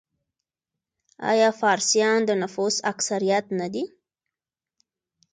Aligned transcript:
آیا 1.31 1.49
فارسیان 1.61 2.19
د 2.25 2.31
نفوس 2.41 2.75
اکثریت 2.91 3.45
نه 3.59 3.67
دي؟ 3.73 3.83